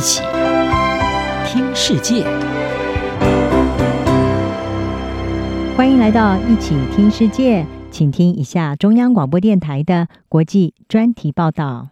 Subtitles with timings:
[0.00, 0.22] 一起
[1.44, 2.24] 听世界，
[5.76, 11.90] 欢迎来到一起听世界，请听一下中央广播电台的国际专题报道。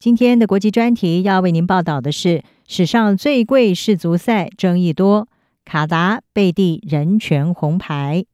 [0.00, 5.28] 今天的国际专题要为您报道的是史上最贵世足赛争议多，
[5.64, 8.24] 卡达被递人权红牌。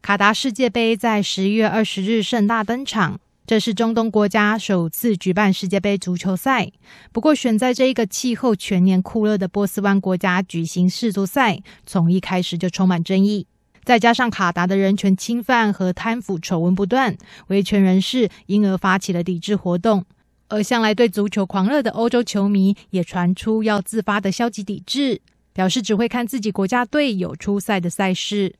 [0.00, 3.20] 卡达世界杯在十一月二十日盛大登场。
[3.46, 6.72] 这是中东国家首次举办世界杯足球赛，
[7.12, 13.46] 不过选在这一个气候全年酷热的波斯湾国家举行世足赛，从一开始就充满争议。
[13.84, 17.14] 再加上卡达的人权侵犯和贪腐丑闻不断，
[17.48, 20.06] 维权人士因而发起了抵制活动。
[20.48, 25.20] 而向来对足球狂热的欧洲球迷也传出要自发的消极抵制，
[25.52, 28.54] 表示只会看自己国家队有出赛的赛事。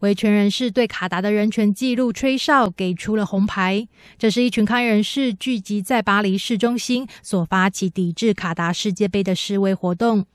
[0.00, 3.86] 维权人士对卡达的人权记录吹哨，给出了红牌。
[4.18, 10.26] 这是一群抗议人士聚集在巴黎市中心所发起抵制卡达世界杯的示威活动。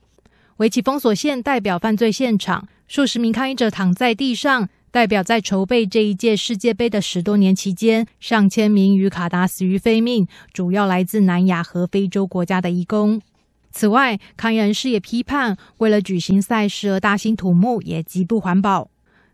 [0.58, 13.22] 围起封锁线，代表犯罪现场，数十名抗议者躺在地上，代表在筹备这一届世界杯的十多年期间，上千名与卡达死于非命，主要来自南亚和非洲国家的移工。
[13.70, 18.90] 此外，抗议人士也批判，为了举行赛事而大兴土木，也极不环保。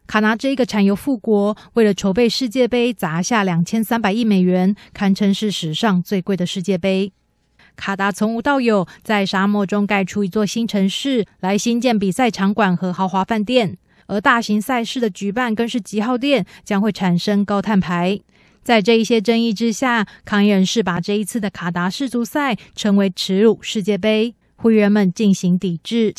[0.05, 7.11] 卡拿这一个产油富国，为了筹备世界杯砸下两千三百亿美元，堪称是史上最贵的世界杯。
[7.75, 13.77] 卡达从无到有，在沙漠中盖出一座新城市，来新建比赛场馆和豪华饭店。
[14.05, 18.19] 而大型赛事的举办更是极耗电，将会产生高碳排。
[18.61, 26.13] 在这一些争议之下，抗议人士把这一次的卡达世足赛称为耻辱世界杯，会员们进行抵制。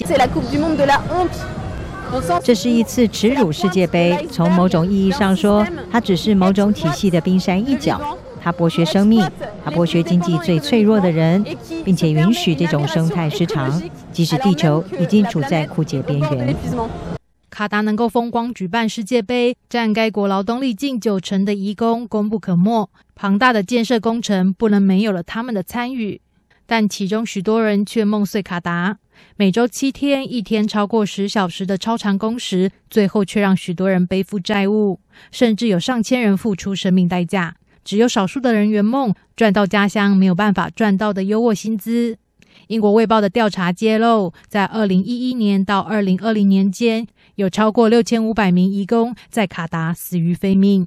[2.42, 4.26] 这是一次耻辱世界杯。
[4.30, 8.18] 从某种意义上说，它只是某种体系的冰山一角。
[8.40, 9.26] 它剥削生命，
[9.64, 11.42] 它剥削经济最脆弱的人，
[11.84, 16.54] 并且允许这种生态失常，即使地球已经处在枯竭边缘。
[17.48, 22.90] 卡达能够风光举办世界杯，占该国劳动力近九成的移工功不可没。
[23.14, 26.20] 庞大的建设工程不能没有了他们的参与。
[26.66, 28.96] 但其中许多人却梦碎卡达，
[29.36, 37.56] 每周七天，一天超过十小时的超长工时，最后却让许多人背负债务，甚至有上千人付出生命代价。
[37.84, 42.16] 只有少数的人圆梦，赚到家乡没有办法赚到的优渥薪资。
[42.68, 50.86] 英国卫报的调查揭露，在二零一一年到二零二零年间，有超过六千五百名移工在卡达死于非命。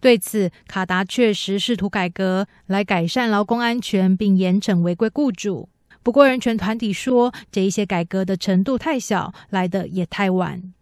[0.00, 5.68] 对此，卡达确实试图改革，来改善劳工安全，并严惩违规雇主。
[6.02, 10.72] 不过，人权团体说，这一些改革的程度太小，来得也太晚。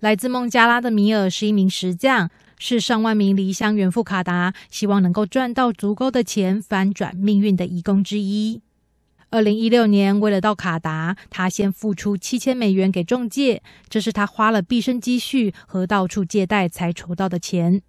[0.00, 8.60] 来自孟加拉的米尔是一名石匠，是上万名离乡远赴卡达，希望能够赚到足够的钱，翻转命运的移工之一。
[9.30, 17.80] 二零一六年，为了到卡达，他先付出七千美元给中介，这是他花了毕生积蓄和到处借贷才筹到的钱。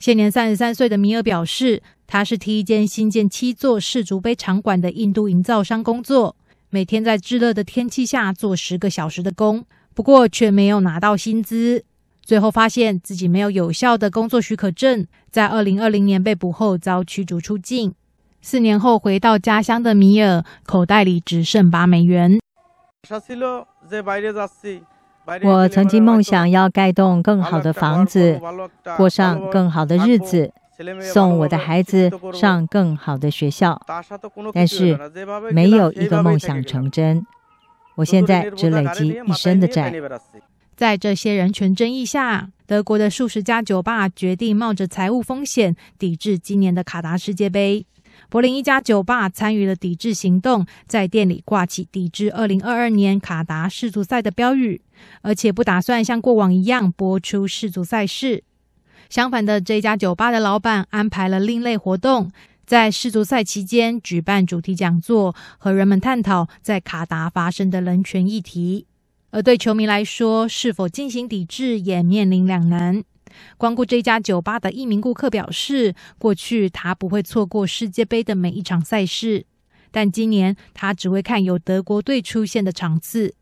[0.00, 6.34] 现年三十三岁的米尔表示，他是替一间新建七座世足杯场馆的印度营造商工作，
[6.70, 11.84] 每天在炙热的天气下做十个小时的工，不过却没有拿到薪资。
[12.22, 17.92] 最后发现自己没有有效的工作许可证，在二零二零年被捕后遭驱逐出境。
[18.40, 22.40] 四年后回到家乡的米尔，口袋里只剩八美元。
[25.42, 28.40] 我曾经梦想要盖栋更好的房子，
[28.96, 30.52] 过上更好的日子，
[31.12, 33.80] 送我的孩子上更好的学校，
[34.52, 34.98] 但是
[35.52, 37.24] 没有一个梦想成真。
[37.96, 39.92] 我现在只累积一身的债。
[40.74, 47.84] 在这些人权争议下，德国的数十家酒吧决定冒着财务风险抵制今年的卡达世界杯。
[48.30, 54.80] 柏林一家酒吧参与了抵制行动，在店里挂起抵制二零二二年卡达世足赛的标语，
[55.22, 58.44] 而且不打算像过往一样播出世足赛事。
[59.08, 62.30] 相反的，这家酒吧的老板安排了另类活动，
[62.64, 68.86] 在世足赛期间举办主题讲座，和人们探讨在卡达发生的人权议题。
[69.32, 73.02] 而对球迷来说，是否进行抵制也面临两难。
[73.56, 79.44] 光顾这家酒吧的一名顾客表示，过去他不会错过世界杯的每一场赛事，
[79.90, 83.34] 但今年他只会看有德国队出现的场次。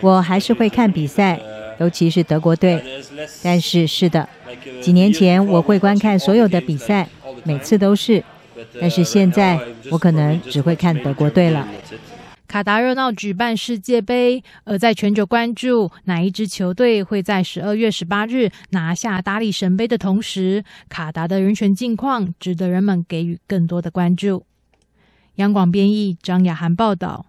[0.00, 1.40] 我还是会看比赛，
[1.80, 2.82] 尤其是德国队。
[3.42, 4.28] 但是，是的，
[4.80, 7.08] 几年前我会观看所有的比赛，
[7.44, 8.22] 每次都是。
[8.80, 9.58] 但是现在，
[9.90, 11.66] 我可能只会看德国队了。
[12.48, 24.46] 卡达热闹举办世界杯，而在全球关注哪一支球队会在十二月十八日拿下大力神杯的同时，卡达的人权境况值得人们给予更多的关注。
[25.34, 27.26] 央广编译张雅涵报道。